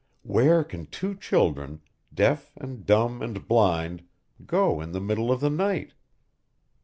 [0.23, 4.01] Where can two children, deaf and dumb and blind
[4.47, 5.93] go in the middle of the night?